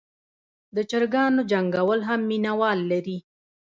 [0.75, 3.17] د چرګانو جنګول هم مینه وال لري.